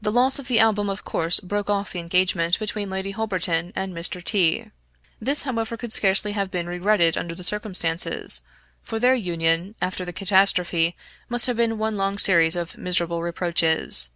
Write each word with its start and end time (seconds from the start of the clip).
The 0.00 0.12
loss 0.12 0.38
of 0.38 0.46
the 0.46 0.60
Album 0.60 0.88
of 0.88 1.04
course 1.04 1.40
broke 1.40 1.68
off 1.68 1.90
the 1.92 1.98
engagement 1.98 2.60
between 2.60 2.88
Lady 2.88 3.10
Holberton 3.10 3.72
and 3.74 3.92
Mr. 3.92 4.22
T. 4.22 4.70
This 5.20 5.42
however 5.42 5.76
could 5.76 5.92
scarcely 5.92 6.30
have 6.30 6.48
been 6.52 6.68
regretted 6.68 7.16
under 7.18 7.34
the 7.34 7.42
circumstances, 7.42 8.42
for 8.84 9.00
their 9.00 9.16
union, 9.16 9.74
after 9.82 10.04
the 10.04 10.12
catastrophe 10.12 10.96
must 11.28 11.46
have 11.48 11.56
been 11.56 11.76
one 11.76 11.96
long 11.96 12.18
series 12.18 12.54
of 12.54 12.78
miserable 12.78 13.20
reproaches. 13.20 14.10